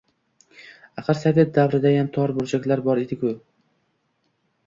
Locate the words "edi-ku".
3.05-3.35